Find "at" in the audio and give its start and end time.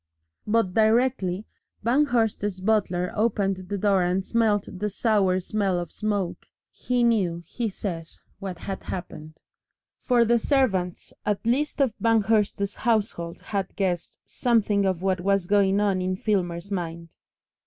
11.23-11.45